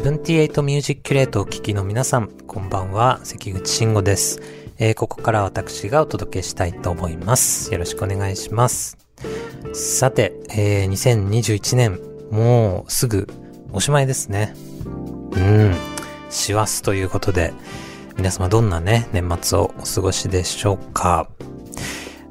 [0.00, 4.40] 78ミュージックレートを聴きの皆さん、こんばんは、関口慎吾です、
[4.78, 7.70] えー、ここから私がお届けしたいと思います。
[7.70, 8.96] よろしくお願いします。
[9.74, 13.28] さて、えー、2021年、もうすぐ
[13.70, 14.54] おしまいですね。
[14.86, 15.74] うん、
[16.30, 17.52] 師走ということで、
[18.16, 21.28] 皆様どんなね、年末をお過ごしでしょうか。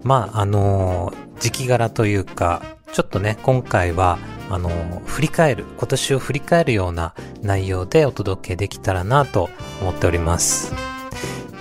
[0.01, 4.17] まあ、あのー、時期柄というか、ちょっとね、今回は、
[4.53, 9.49] あの振り返る、今年を振り返るような内容でお届けできたらなと
[9.81, 10.73] 思っております。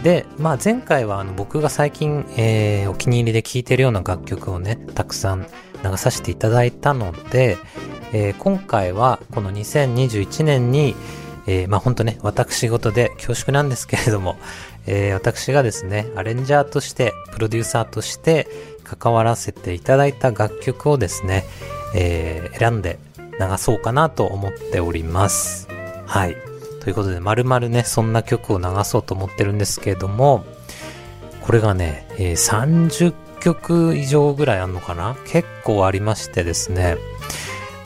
[0.02, 5.46] で、まあ前回はあの僕が最近、えーお気に入りで聴いてるような楽曲をね、たくさん
[5.84, 7.58] 流させていただいたので、
[8.12, 10.96] えー今回はこの2021年に、
[11.46, 14.36] えーまあ本当ね、私事で恐縮なんですけれども、
[14.86, 18.48] えー私がですね、アレンジャーとして、プロデューサーとして
[18.82, 21.44] 関わらせていただいた楽曲をですね、
[21.94, 25.68] えー選んで流そうかなと思っております。
[26.06, 26.36] はい。
[26.80, 30.44] ということで、まるまるね、そんな曲を流そうと思ってるんですけれども、
[31.42, 35.16] これがね、えー30曲以上ぐらいあるのかな？
[35.26, 36.98] 結構ありましてですね。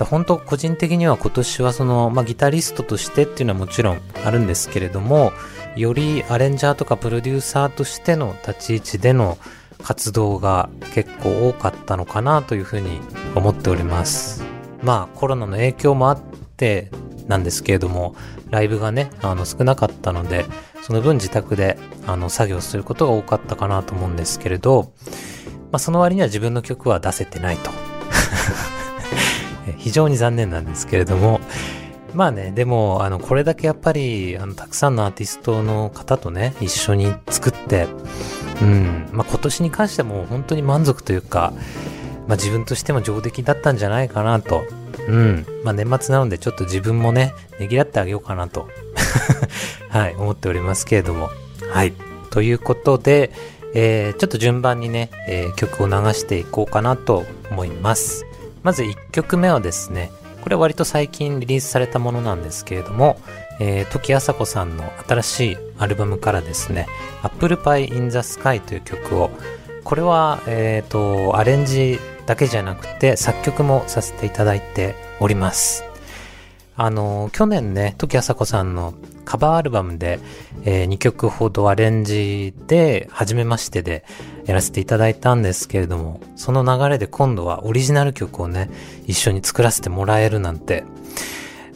[0.00, 5.30] 本当個人的には今年はその、まあ、ギタリストとしてっていうのはもちろんあるんですけれども、
[5.76, 9.38] よりアレンジャーとかプロデューサーとしての立ち位置での
[9.84, 13.00] 活動が結構多かったのかなというふうに
[13.34, 14.44] 思っております。
[14.82, 16.20] まあコロナの影響もあっ
[16.56, 16.90] て
[17.26, 18.14] なんですけれども、
[18.50, 20.46] ライブがね、あの少なかったので、
[20.82, 24.92] その分自宅であの作業することが多かったかなと思うんですけれど、
[25.72, 27.70] まあその割には自分の曲は出せてないと。
[29.78, 31.40] 非常に残念なんですけれども、
[32.14, 37.88] まあね、でも、あの、これだけやっぱり、あの、たくさんのアーティストの方とね、一緒に作って、
[38.62, 41.52] うん、まあ今年に関しても本当に満足というか、
[42.26, 44.64] まあ自分としても上出来だったんじゃないかなと。
[45.08, 45.46] うん。
[45.62, 48.68] まあ年末なのでちょっと自分もね、ねぎらってあげようかなと。
[49.90, 51.30] はい、思っておりますけれども。
[51.70, 51.92] はい。
[52.30, 53.30] ということで、
[53.74, 58.26] えーちょっと順番にね、えー曲を流していこうかなと思います。
[58.62, 60.10] まず1曲目はですね、
[60.42, 63.18] これは割と最近リリースされたものなんですけれども、
[63.60, 66.86] えー、時あさこさんの新しいアルバムからですね、
[67.22, 69.30] Apple Pie in the Sky という曲を、
[69.84, 75.84] これは、えっ、と、アレンジだけじゃなくて作曲もさせていただいております。
[76.76, 80.18] あの、去年ね、時あさこさんのカバーアルバムで、
[80.64, 84.04] え2曲ほどアレンジで、初めましてで
[84.44, 88.70] やらせていただいたんですけれども、その流れで今度はオリジナル曲をね、
[89.06, 90.84] 一緒に作らせてもらえるなんて、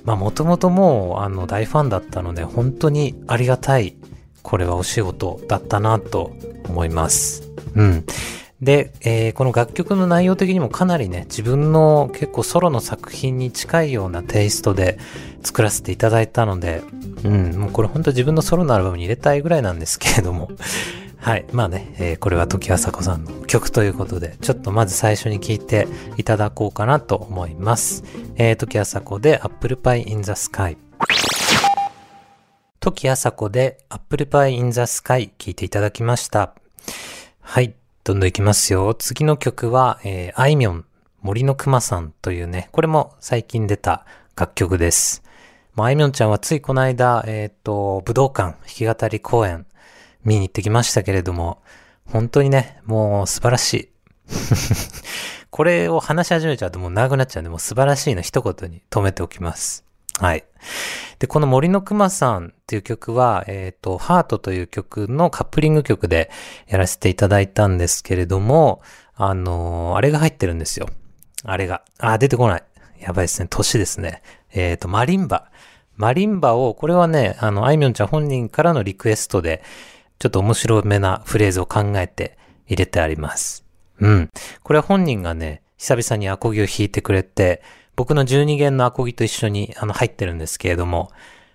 [0.04, 3.94] まあもともともうあの大ファンだったので、本当にありがたい、
[4.42, 6.32] これはお仕事だったなと
[6.68, 7.48] 思います。
[7.76, 8.04] うん。
[8.60, 14.98] で、えーこの楽曲の内容的にもかなりね、自分の結構ソロの作品に近いようなテイストで
[15.44, 16.82] 作らせていただいたので、
[17.24, 20.50] うん、もうこれ本当自分のソロのアルバムに入れたいぐらいなんですけれども、
[21.18, 21.44] はい。
[21.52, 28.02] まあね、えーこれは時あさこさんの曲ということで、ちょっとまず最初に聴いていただこうかなと思います。
[28.36, 30.76] えー、時あさこで Apple Pie in the Sky。
[32.80, 36.54] 時あさこで Apple Pie in the Sky 聴いていただきました。
[37.40, 37.74] はい。
[38.08, 38.94] どんどんいきますよ。
[38.94, 40.86] 次の曲は、えー、あいみょん、
[41.20, 45.22] 森のくまさんというね、これも最近出た楽曲です。
[45.74, 49.66] もうあいみょんちゃんはついこの間、えっ、と、武道館弾き語り公演
[50.24, 51.60] 見に行ってきましたけれども、
[52.06, 53.88] 本当にね、もう素晴らしい。
[55.50, 59.84] これを話し始めちゃうともう長くなっちゃうんで、もう素晴らしいの一言に止めておきます。
[60.18, 60.44] はい。
[61.20, 66.30] で、この森のくまさんっていう曲は、えっ、と、ハートという曲のカップリング曲で
[66.66, 68.82] やらせていただいたんですけれども、
[69.14, 70.88] あのーあれが入ってるんですよ。
[71.44, 71.82] あれが。
[71.98, 72.62] あ、出てこない。
[73.00, 73.48] やばいですね。
[73.48, 74.22] 年ですね。
[74.52, 75.50] えっ、と、マリンバ。
[75.96, 79.62] マリンバを、これはね、あの、あいみょんちゃん本人からのリクエストで、
[80.18, 83.64] ちょっと面白めなフレーズを考えて入れてあります。
[84.00, 84.30] うん。
[84.62, 87.62] これは本人がね、久々にアコギを弾いてくれて、
[87.98, 91.10] 僕の12弦のアコギと一緒にあの入ってるんですけれども、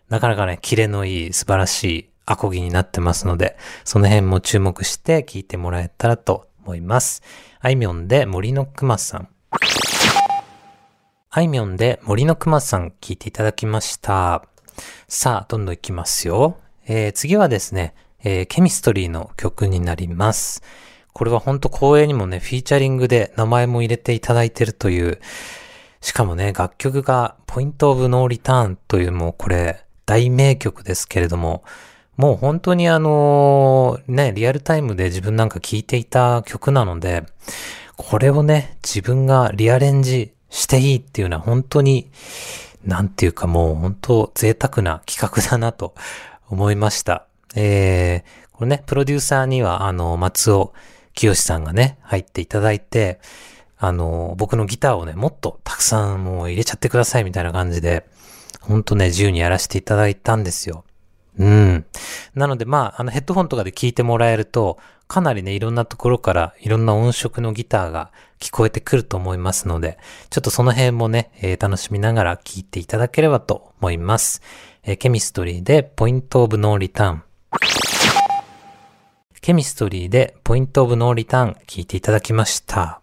[0.10, 3.56] なかなかね、キレのいい素晴らしいアコギになってますので、
[3.86, 7.24] その辺も注目して聴いてもらえたらと思います。
[7.62, 9.30] あいみょんで森のくまさん。
[11.30, 14.44] あいみょんで森のくまさん聴いていただきました。
[15.07, 16.57] さあ、どんどんいきますよ。
[16.86, 20.62] えー、次はですね、えー、ケミストリーの曲になります。
[21.13, 25.22] これはほんと光栄にもね、フィーチャリングで名前も入れていただいてるという、
[26.03, 31.63] しかもね、楽曲がポイントオブノーリターンというもうこれ大名曲ですけれども、
[32.17, 37.23] もう本当にあの、ね、リアルタイムで自分なんか聴いていた曲なので、
[37.95, 42.11] これをね、自分がリアレンジしていいっていうのは本当に、
[42.83, 45.95] なんていうかもう本当贅沢な企画だなと
[46.50, 47.27] 思いました。
[47.55, 50.73] えー、これね、プロデューサーにはあの、松尾
[51.13, 53.21] 清さんがね、入っていただいて、
[53.85, 58.07] あの、僕のギターをね、もっとたくさんもう入れちゃってくださいみたいな感じで、
[58.62, 60.85] ほんとね、自由にやらせていただいたんですよ。
[61.38, 61.85] うん。
[62.33, 64.77] なので、まあ、あの、ヘッドホンとかで聞いてもらえると、
[65.09, 69.97] かなりね、いろんなところからいろんな音色のギターが聞こえてくると思いますので、
[70.29, 74.41] ちょっとその辺もね、えー、楽しみながら聞いていただければと思います。
[74.83, 77.24] えー、ケミストリーでポイントオブノーリターン。
[79.42, 83.02] CHEMISTRY で Point of No Return 聞いていただきました。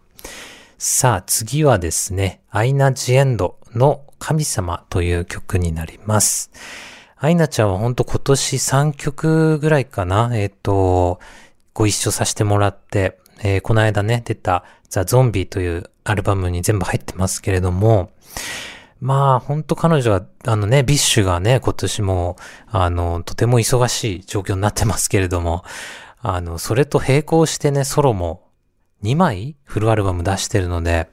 [0.83, 6.49] さあ、次はですね、アイナ・ジ・エンドの神様という曲になります。
[7.17, 11.19] アイナちゃんはほんと今年3曲ぐらいかな、えっ、ー、と、
[11.75, 18.09] ご一緒させてもらって、えー、この間ね、出た THE ZOMBIE というアルバムに全部入ってますけれども、
[18.99, 25.63] まあ、ほんと彼女は、あのね、 BiSH がね、今年も、あの、とても忙しい状況になってますけれども、
[26.23, 28.49] あの、それと並行してね、ソロも
[29.03, 31.09] 2枚フルアルバム出してるので、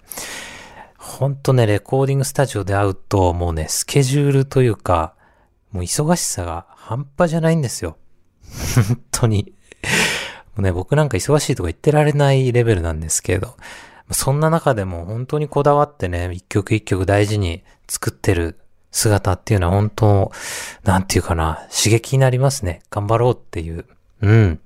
[0.98, 5.14] ほんとね、レコーディングスタジオで会うと、もうね、スケジュールというか、
[5.72, 7.96] もう忙しさが半端じゃないんですよ。
[8.88, 9.54] 本当に。
[10.54, 13.56] もうね、僕なんか忙しいとか言ってられないレベルなんですけど、
[14.10, 18.58] そんな中でも本当にこだわってね、一曲一曲大事に作ってる
[18.90, 20.32] 姿っていうのは本当、
[20.84, 22.80] なんていうかな、刺激になりますね。
[22.90, 23.84] 頑張ろうっていう。
[24.22, 24.60] うん。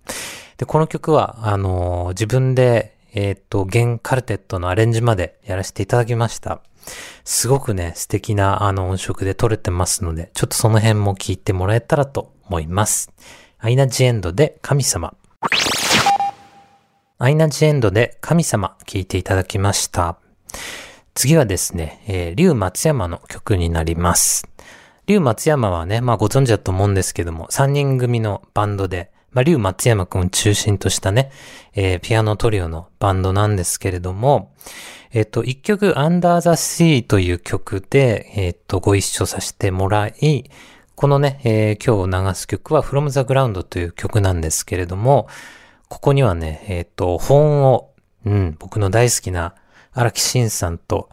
[0.58, 6.60] で、この曲は、あのー、自分で、えっ、と、弦カルテットのアレンジまでやらせていただきました。
[7.24, 13.10] すごくね、素敵なあの音色で撮れてますので、ちょっとその辺も聞いてもらえたらと思います。
[13.58, 15.14] アイナ・ジ・エンドで神様。
[17.18, 20.16] アイナ・ジ・エンドで神様聞いていただきました。
[21.14, 24.48] 次はですね、えー、竜松山の曲になります。
[25.06, 31.30] 竜松山はね、まあご存知だと思うんですけども、3人組のバンドで、まあ竜松山くんを中心としたね、
[31.74, 34.54] えー、ピアノトリオのバンドなんですけれども、
[35.12, 40.50] えっ、と、一曲 Under the Sea という曲で、えっ、と、ご一緒させてもらい、
[40.94, 45.28] このね、えー、今日流す曲は From the Ground という曲なんですけれども、
[45.88, 47.90] ここにはね、えっ、と、本を、
[48.24, 49.54] うん、僕の大好きな
[49.92, 51.10] 荒木慎さんと、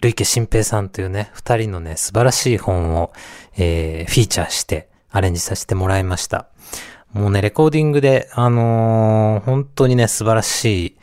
[0.00, 3.12] 累計新平さんというね、二人のね、素晴らしい本を、
[3.56, 6.46] えー、フィーチャーしてアレンジさせてもらいました。
[7.12, 10.96] もうね、レコーディングで、あのー、本当にね、素晴らしい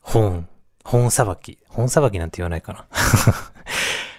[0.00, 0.46] 本
[0.84, 1.58] 本さばき。
[1.68, 2.86] 本さばきなんて言わないかな。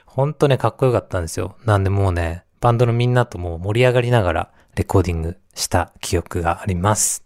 [0.06, 1.56] ほんとね、かっこよかったんですよ。
[1.66, 7.24] なんでもうね、バンドのみんなともう盛り上がりながらレコーディングした記憶があります。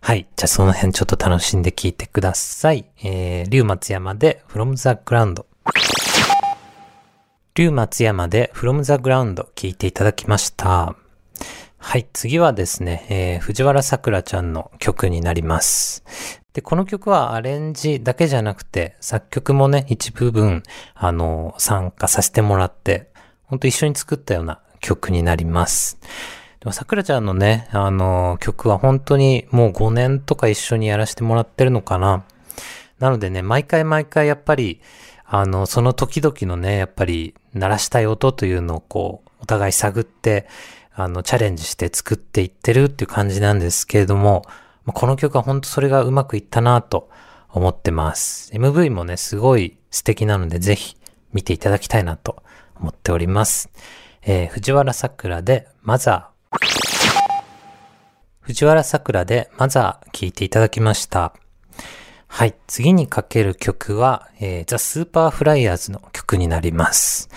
[0.00, 0.26] はい。
[0.36, 2.86] じゃあその辺ちょっと楽しんで聞いてください。
[3.02, 5.44] えー、竜松山で From the Ground。
[7.54, 10.94] 竜松山で From the Ground 聞いていただきました。
[11.82, 12.06] はい。
[12.12, 16.04] 次はですね、えー、藤原さくらちゃんの曲になります。
[16.52, 20.62] で、この曲はアレンジだけじゃなくて、作曲もね、一部分、
[20.94, 23.08] あの、参加させてもらって、
[23.44, 25.98] ほんと一緒に作ったような曲になります。
[26.60, 32.24] でも、桜ちゃんのね、あの、曲は本当にもう5年とか一緒にやらせてもらってるのかな。
[33.00, 34.80] なのでね、毎回毎回やっぱり、
[35.24, 40.46] あの、その時々のね、やっぱり鳴らしたい音というのをこう、お互い探って、
[40.92, 44.44] あの、チャレンジして作っていってるっていう感じなんですけれども、
[44.86, 47.10] この曲は本当それがうまくいったなと
[47.48, 48.52] 思ってます。
[48.52, 50.96] MV もね、すごい素敵なのでぜひ
[51.32, 52.42] 見ていただきたいなと
[52.76, 53.70] 思っております。
[54.22, 56.58] えー、藤原さくらで mother。
[58.40, 61.34] 藤原さくらで mother 聴いていただきました。
[62.26, 62.54] はい。
[62.66, 67.28] 次にかける曲は、えー、ザ・スーパーフライヤーズの曲になります。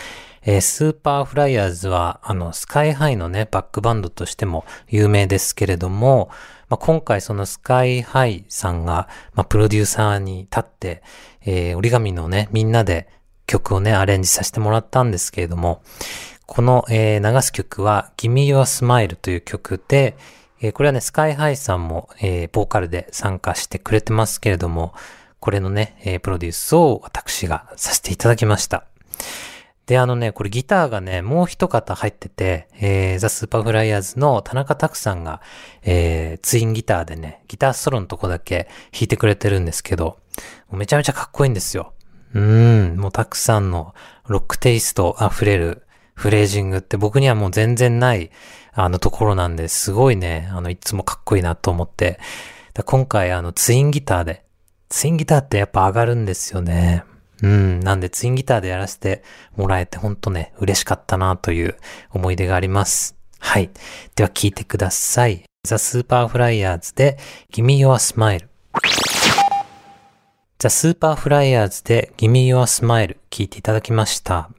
[0.45, 6.29] えー、スーパーフライヤーズは、あの、スカイハイのね、バックバンドとしても有名ですけれども、
[6.69, 11.03] まあ、今回そのスカイハイさんが、まあ、プロデューサーに立って、
[11.41, 13.07] えー、折り紙のね、みんなで
[13.47, 15.81] 曲をね、アレンジさせてもらったんですけれども、
[16.45, 20.17] この、えー、流す曲は、Gimme Your Smile という曲で、
[20.61, 24.93] えーこれはね、スカイハイさんも、えーボーカルで参加してくれてますけれども、
[25.39, 28.85] これのね、えプロデュースを私がさせていただきました。
[29.85, 35.41] で、あのね、これギターがね、もう一方入ってて、えー、ザ・スーパーフライヤーズの田中拓さんが、
[35.83, 40.19] えー、ツインギターでね、ギターソロのとこだけ弾いてくれてるんですけど、
[40.71, 41.93] めちゃめちゃかっこいいんですよ。
[42.33, 43.93] うん、もう拓さんの
[44.27, 45.83] ロックテイスト溢れる
[46.15, 48.31] フレージングって僕にはもう全然ない、
[48.71, 52.19] あのところなんで、すごいね、あの、いつもかっこいいなと思って、
[52.85, 54.45] 今回あの、ツインギターで、
[54.89, 57.03] ツインギターってやっぱ上がるんですよね。
[57.43, 57.79] うん。
[57.81, 59.21] なんでツインギターでやらせて
[59.55, 61.77] もらえてほんとね、嬉しかったなという
[62.09, 63.15] 思い出があります。
[63.37, 63.69] はい。
[64.15, 65.43] では聞いてください。
[65.67, 67.17] ザ・スーパーフライヤーズで
[67.51, 68.47] Gimme Your Smile。
[70.57, 74.49] ザ・スーパーフライヤーズで Gimme Your Smile 聞いていただきました。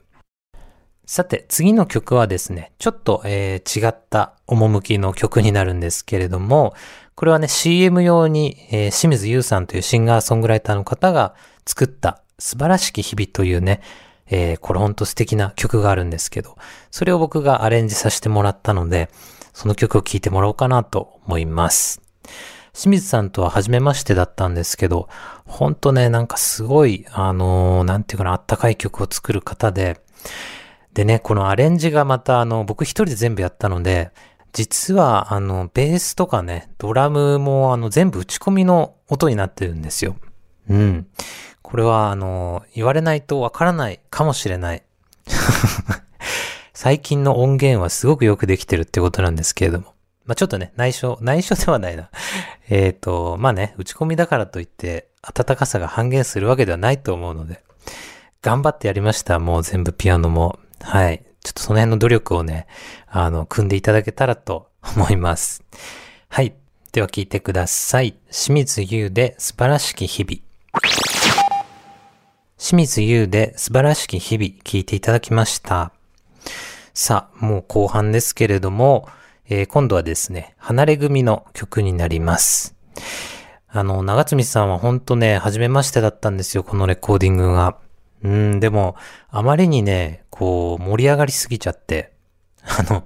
[1.07, 6.73] さて、次の曲はですね、ちょっと、えー違った趣の曲になるんですけれども、
[7.15, 13.81] これはね、CM 用に、えー清水優さんというシンガーソングライターの方が作った素晴らしき日々というね、
[14.27, 16.57] えーこれほんと素敵な曲があるんですけど、
[16.91, 19.09] それを僕がアレンジさせてもらったので、
[19.53, 22.01] その曲を聴いてもらおうかなと思います。
[22.73, 25.07] 清水さんとは初めましてだったんですけど、
[25.45, 30.01] ほんとね、なんかすごい、あのーなんていうかな、あったかい曲を作る方で、
[30.93, 34.11] でね、このアレンジがまた、あの、僕一人で全部やったので、
[34.53, 40.15] 実は、あの、ベースとかね、ドラムも、あの、全部打ち込みの音になってるんですよ。
[40.69, 41.07] うん。
[41.65, 44.83] これは、あの、言われないとわからないかもしれない。
[46.75, 49.95] 最近の音源はすごくよくできてるってことなんですけれども。
[50.25, 52.11] まあ、ちょっとね、内緒、内緒ではないな。
[52.69, 57.63] えっと、まあね、打ち込みだからといって、暖かさが半減するわけではないと思うので、
[58.43, 59.39] 頑張ってやりました。
[59.39, 60.59] もう全部ピアノも。
[60.81, 61.25] はい。
[61.43, 62.67] ちょっとその辺の努力をね、
[63.07, 65.63] あの、組んでいただけたらと思います。
[66.29, 66.53] はい。
[66.91, 68.13] では聞いてください。
[68.29, 71.14] 清水優で素晴らしき日々。
[72.67, 75.91] 清水優で素晴らしき日々聞いていただきました。
[76.95, 79.07] さあ、もう後半ですけれども、
[79.47, 82.73] えー今度はですね、離れ組の曲になります。
[83.67, 87.77] あの、長積さんは本当ね、初めましてだったんですよ、このレコーディングが。
[88.23, 88.95] うん、でも、
[89.29, 92.13] あまりにね、こう、盛り上がりすぎちゃって、
[92.63, 93.05] あの、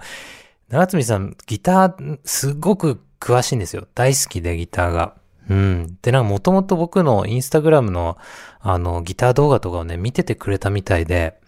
[0.70, 3.90] 長積さん、ギター、すごく詳しいんですよ。
[3.94, 5.19] 大好きで、ギターが。
[5.50, 5.98] うん。
[6.02, 8.18] で、なんか、もともと僕のインスタグラムの、
[8.60, 11.40] あの、ギター動画とかをね、見ててくれたみたいで、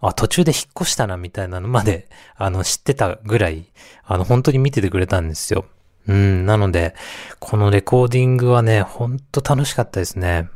[0.00, 3.66] あ、途中で引っ越したな、みたいなのまで、 あの、知ってたぐらい、
[4.04, 5.64] あの、本当に見ててくれたんですよ。
[6.06, 6.44] うん。
[6.46, 6.94] なので、
[7.38, 10.48] このレコーディングはね、ほんと楽しかったですね。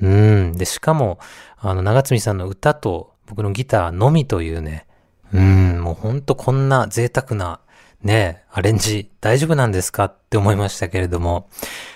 [0.00, 0.52] うん。
[0.52, 1.18] で、しかも、
[1.58, 4.86] あの、長積さんの歌と僕のギターのみというね、
[5.32, 7.60] うん、もうほんとこんな贅沢な、
[8.02, 11.48] ねえ、アレンジ大丈夫なんですかって思いましたけれども、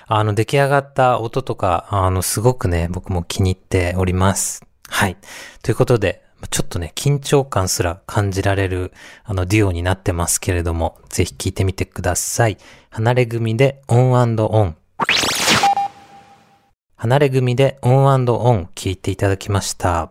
[0.09, 4.67] あの、出来上がった音とか、あの、すごくね、僕も気に入っております。
[4.89, 5.17] はい。
[5.63, 8.93] ということで、ちょっとね、緊張感すら感じられる、
[9.23, 12.59] あの、デュオになってますけれども、ぜひ聴いてみてください。
[12.91, 14.77] ハナレグミでオンオン。
[16.97, 20.11] ハナレグミでオンオン聞いていただきました。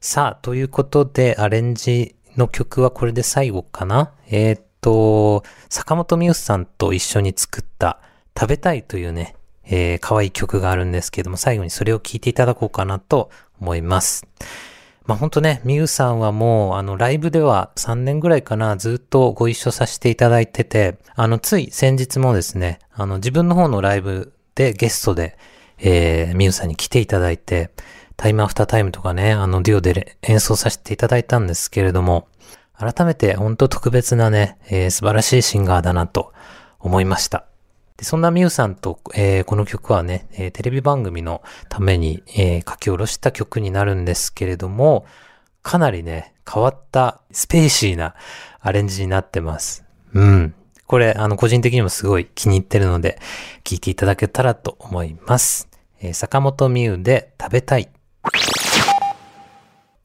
[0.00, 4.12] さあ、ということで、アレンジの曲はこれで最後かな？
[4.28, 7.98] えーと、坂本美優さんと一緒に作った
[8.38, 14.28] 食べたいというね、えー、可愛い曲があるんですけども、最後にそれを聴いていただこうかなと思います。
[15.04, 25.36] まあほんとね、みゆさんはもう、あの、ライブでは3年ぐらいかな、ずっとご一緒させていただいてて、あの、つい先日もですね、あの、自分の方のライブでゲストで、
[25.78, 27.70] えー、みゆさんに来ていただいて、
[28.16, 32.28] タイムアフタータイムとかね、あの、デュオで演奏させていただいたんですけれども、
[32.78, 36.32] 改めて本当特別なね、えー素晴らしいシンガーだなと
[36.78, 37.46] 思いました。
[37.96, 45.06] でそんなミュウさんと、えーこの曲はね、えーテレビ番組のために、えー書き下ろした曲になるんですけれども、
[45.62, 48.14] かなりね、変わったスペーシーな
[48.60, 49.84] アレンジになってます。
[50.12, 50.54] うん。
[50.86, 53.18] これ、あの、個人的にもすごい気に入ってるので、
[53.64, 55.68] 聴いていただけたらと思います。
[56.00, 57.88] えー坂本美優で食べたい。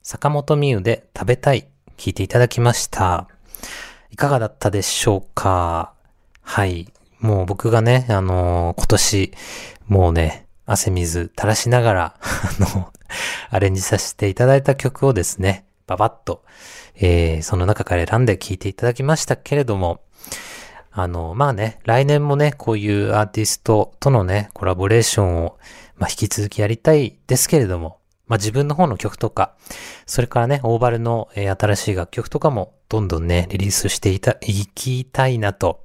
[0.01, 1.67] 坂本美優で食べたい。
[2.01, 3.27] 聞いていただきました。
[4.09, 5.93] いかがだったでしょうか？
[6.41, 6.91] はい。
[7.19, 9.33] もう僕がね、あのー今年、
[9.87, 12.91] もうね、汗水垂らしながら、 あの、
[13.51, 16.43] アレンジさせていただいた曲をですね、ババッと、
[16.95, 20.01] えー、その中から選んで聴いていただきましたけれども、
[20.91, 25.59] あの、まあね、来年もね、こういうアーティストとのね、コラボレーションを、
[25.97, 28.00] まあ引き続きやりたいですけれども、
[28.31, 29.57] まあ自分の方の曲とか、
[30.05, 35.83] それからね、オーバルの、え新しい楽曲とかもどんどんね、リリースしていた、いきたいなと。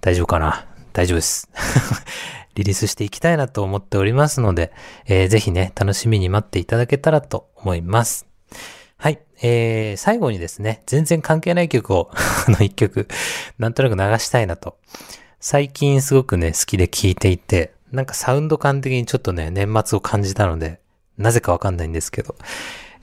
[0.00, 0.66] 大丈夫かな？
[0.92, 1.48] 大丈夫です。
[2.56, 4.72] リリースしていきたいなと思っておりますので、
[5.06, 8.26] えー、ぜひね、楽しみに待っていただけたらと思います。
[8.96, 9.20] はい。
[9.40, 12.10] えー、最後にですね、全然関係ない曲を
[12.48, 13.06] あの一曲、
[13.60, 14.76] なんとなく流したいなと。
[15.38, 20.80] 最近すごくね、好きで聴いていて、なんかサウンド感的にちょっとね、年末を感じたので、
[21.18, 22.36] なぜかわかんないんですけど。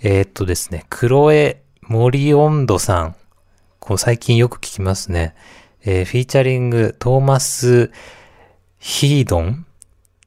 [0.02, 3.16] えー、っとですね、クロエ・モリオンドさん。
[3.80, 5.36] こう最近よく聞きますね。
[5.84, 7.92] えー、フィーチャリング、トーマス・
[8.80, 9.66] ヒードン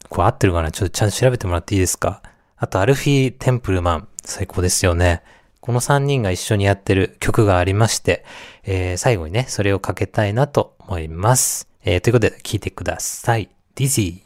[0.08, 0.70] これ合ってるかな？
[0.70, 2.22] ちょっとちゃんと調べてもらっていいですか？
[2.56, 4.08] あと、アルフィー・テンプルマン。
[4.24, 5.22] 最高ですよね。
[5.60, 8.24] この3人が一緒にやってる曲がありまして、
[8.64, 11.68] えー、最後にね、それをかけたいなと思います。
[11.84, 13.48] えー、ということで、聴いてください。
[13.74, 14.22] Dizzy。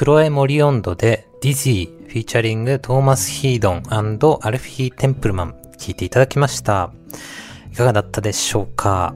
[0.00, 4.00] クロエ・モリオンドで Dizzy フィーチャリングトーマス・ヒードンア
[4.50, 6.90] ルフィー・テンプルマン聴いていただきました。
[7.70, 9.14] いかがだったでしょうか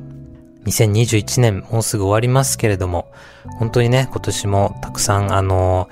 [0.67, 3.11] ？2021年もうすぐ終わりますけれども、
[3.59, 5.89] 本当にね、今年もたくさんあの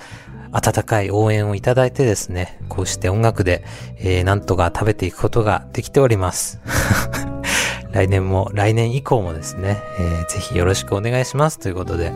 [0.53, 3.65] 温かい応援をいただいてですね、こうして音楽で、
[3.97, 6.61] えー、なんとか食べていくことができております。
[7.93, 12.13] 来年も、来年以降もですね、えー、ぜひよろしくお願いしますということで、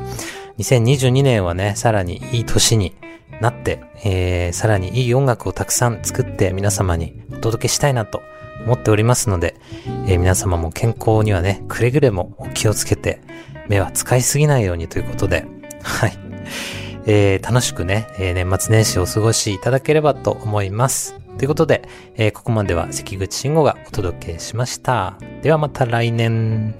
[0.58, 2.94] 2022年はね、さらにいい年に
[3.40, 8.22] なって、えー、さらにいい音楽をたくさん作って皆様にお届けしたいなと
[8.64, 9.56] 思っておりますので、
[10.06, 13.20] えー、皆様も健康にはね、くれぐれもお気をつけて、
[13.68, 15.46] 目は使いすぎないようにということで、
[15.82, 16.18] はい。
[17.08, 21.14] えー、楽しくね、えー、年末年始をお過ごしいただければと思います。
[21.38, 25.18] ということで、えー、ここまでは関口慎吾がお届けしました。
[25.42, 26.74] ではまた来年。